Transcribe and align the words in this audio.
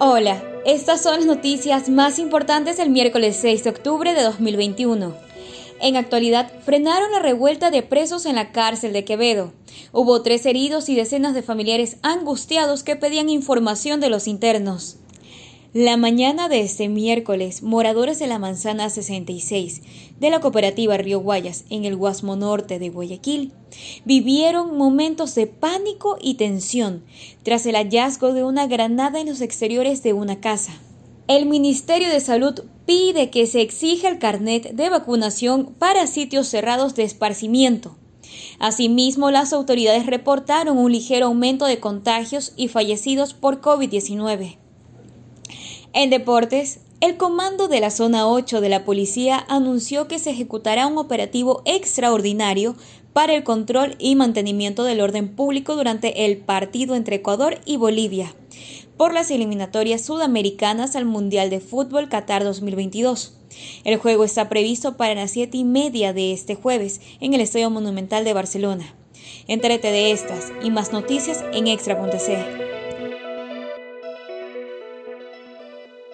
Hola, 0.00 0.42
estas 0.66 1.00
son 1.02 1.14
las 1.14 1.24
noticias 1.24 1.88
más 1.88 2.18
importantes 2.18 2.78
del 2.78 2.90
miércoles 2.90 3.38
6 3.40 3.62
de 3.62 3.70
octubre 3.70 4.12
de 4.12 4.24
2021. 4.24 5.14
En 5.80 5.96
actualidad, 5.96 6.50
frenaron 6.64 7.12
la 7.12 7.20
revuelta 7.20 7.70
de 7.70 7.82
presos 7.82 8.26
en 8.26 8.34
la 8.34 8.50
cárcel 8.50 8.92
de 8.92 9.04
Quevedo. 9.04 9.52
Hubo 9.92 10.20
tres 10.22 10.46
heridos 10.46 10.88
y 10.88 10.96
decenas 10.96 11.32
de 11.32 11.42
familiares 11.42 11.98
angustiados 12.02 12.82
que 12.82 12.96
pedían 12.96 13.28
información 13.28 14.00
de 14.00 14.10
los 14.10 14.26
internos. 14.26 14.96
La 15.74 15.96
mañana 15.96 16.48
de 16.48 16.60
este 16.60 16.88
miércoles, 16.88 17.64
moradores 17.64 18.20
de 18.20 18.28
la 18.28 18.38
Manzana 18.38 18.88
66 18.88 19.82
de 20.20 20.30
la 20.30 20.38
cooperativa 20.38 20.96
Río 20.96 21.18
Guayas 21.18 21.64
en 21.68 21.84
el 21.84 21.96
Guasmo 21.96 22.36
Norte 22.36 22.78
de 22.78 22.90
Guayaquil 22.90 23.50
vivieron 24.04 24.76
momentos 24.76 25.34
de 25.34 25.48
pánico 25.48 26.16
y 26.20 26.34
tensión 26.34 27.02
tras 27.42 27.66
el 27.66 27.74
hallazgo 27.74 28.32
de 28.32 28.44
una 28.44 28.68
granada 28.68 29.18
en 29.18 29.26
los 29.26 29.40
exteriores 29.40 30.04
de 30.04 30.12
una 30.12 30.38
casa. 30.38 30.74
El 31.26 31.46
Ministerio 31.46 32.08
de 32.08 32.20
Salud 32.20 32.60
pide 32.86 33.30
que 33.30 33.48
se 33.48 33.60
exija 33.60 34.06
el 34.06 34.20
carnet 34.20 34.74
de 34.74 34.90
vacunación 34.90 35.74
para 35.76 36.06
sitios 36.06 36.46
cerrados 36.46 36.94
de 36.94 37.02
esparcimiento. 37.02 37.96
Asimismo, 38.60 39.32
las 39.32 39.52
autoridades 39.52 40.06
reportaron 40.06 40.78
un 40.78 40.92
ligero 40.92 41.26
aumento 41.26 41.66
de 41.66 41.80
contagios 41.80 42.52
y 42.56 42.68
fallecidos 42.68 43.34
por 43.34 43.60
COVID-19. 43.60 44.58
En 45.94 46.10
deportes, 46.10 46.80
el 47.00 47.16
comando 47.16 47.68
de 47.68 47.78
la 47.78 47.90
zona 47.90 48.26
8 48.26 48.60
de 48.60 48.68
la 48.68 48.84
policía 48.84 49.44
anunció 49.48 50.08
que 50.08 50.18
se 50.18 50.30
ejecutará 50.30 50.88
un 50.88 50.98
operativo 50.98 51.62
extraordinario 51.66 52.74
para 53.12 53.32
el 53.32 53.44
control 53.44 53.94
y 54.00 54.16
mantenimiento 54.16 54.82
del 54.82 55.00
orden 55.00 55.36
público 55.36 55.76
durante 55.76 56.24
el 56.26 56.38
partido 56.38 56.96
entre 56.96 57.16
Ecuador 57.16 57.60
y 57.64 57.76
Bolivia 57.76 58.34
por 58.96 59.14
las 59.14 59.30
eliminatorias 59.30 60.02
sudamericanas 60.02 60.96
al 60.96 61.04
Mundial 61.04 61.48
de 61.48 61.60
Fútbol 61.60 62.08
Qatar 62.08 62.42
2022. 62.42 63.36
El 63.84 63.96
juego 63.98 64.24
está 64.24 64.48
previsto 64.48 64.96
para 64.96 65.14
las 65.14 65.30
siete 65.30 65.58
y 65.58 65.64
media 65.64 66.12
de 66.12 66.32
este 66.32 66.56
jueves 66.56 67.00
en 67.20 67.34
el 67.34 67.40
Estadio 67.40 67.70
Monumental 67.70 68.24
de 68.24 68.32
Barcelona. 68.32 68.94
Entérate 69.46 69.92
de 69.92 70.10
estas 70.10 70.52
y 70.62 70.70
más 70.70 70.92
noticias 70.92 71.44
en 71.52 71.68
extra.c. 71.68 72.73